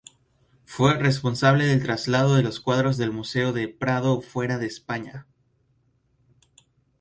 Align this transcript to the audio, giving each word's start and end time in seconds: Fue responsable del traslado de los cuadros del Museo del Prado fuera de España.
Fue 0.65 0.95
responsable 0.95 1.65
del 1.65 1.83
traslado 1.83 2.33
de 2.33 2.41
los 2.41 2.59
cuadros 2.59 2.97
del 2.97 3.11
Museo 3.11 3.53
del 3.53 3.71
Prado 3.71 4.19
fuera 4.21 4.57
de 4.57 4.65
España. 4.65 5.27